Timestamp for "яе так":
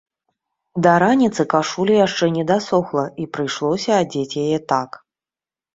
4.47-4.89